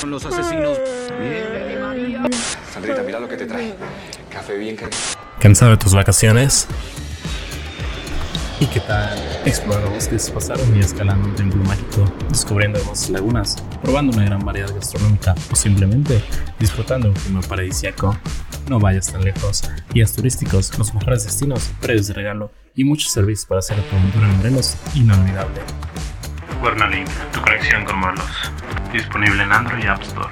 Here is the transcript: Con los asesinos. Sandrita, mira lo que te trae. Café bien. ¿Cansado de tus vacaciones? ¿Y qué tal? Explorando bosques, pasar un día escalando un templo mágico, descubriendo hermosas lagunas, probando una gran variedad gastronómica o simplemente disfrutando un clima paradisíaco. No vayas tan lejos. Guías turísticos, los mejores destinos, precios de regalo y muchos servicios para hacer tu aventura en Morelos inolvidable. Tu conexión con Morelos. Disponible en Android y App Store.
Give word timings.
Con 0.00 0.10
los 0.10 0.24
asesinos. 0.24 0.78
Sandrita, 2.72 3.02
mira 3.02 3.20
lo 3.20 3.28
que 3.28 3.36
te 3.36 3.46
trae. 3.46 3.74
Café 4.30 4.56
bien. 4.56 4.76
¿Cansado 5.38 5.72
de 5.72 5.76
tus 5.76 5.94
vacaciones? 5.94 6.66
¿Y 8.58 8.66
qué 8.66 8.80
tal? 8.80 9.16
Explorando 9.44 9.90
bosques, 9.90 10.28
pasar 10.32 10.60
un 10.60 10.74
día 10.74 10.82
escalando 10.82 11.28
un 11.28 11.36
templo 11.36 11.62
mágico, 11.62 12.12
descubriendo 12.28 12.80
hermosas 12.80 13.10
lagunas, 13.10 13.56
probando 13.80 14.16
una 14.16 14.24
gran 14.24 14.44
variedad 14.44 14.74
gastronómica 14.74 15.36
o 15.52 15.54
simplemente 15.54 16.20
disfrutando 16.58 17.10
un 17.10 17.14
clima 17.14 17.40
paradisíaco. 17.42 18.18
No 18.68 18.80
vayas 18.80 19.12
tan 19.12 19.22
lejos. 19.22 19.62
Guías 19.92 20.12
turísticos, 20.12 20.76
los 20.76 20.92
mejores 20.94 21.22
destinos, 21.22 21.70
precios 21.80 22.08
de 22.08 22.14
regalo 22.14 22.50
y 22.74 22.82
muchos 22.82 23.12
servicios 23.12 23.46
para 23.46 23.60
hacer 23.60 23.80
tu 23.82 23.94
aventura 23.94 24.26
en 24.26 24.36
Morelos 24.38 24.76
inolvidable. 24.96 25.60
Tu 27.32 27.40
conexión 27.40 27.82
con 27.86 27.98
Morelos. 27.98 28.52
Disponible 28.92 29.42
en 29.42 29.52
Android 29.52 29.84
y 29.84 29.86
App 29.86 30.02
Store. 30.02 30.28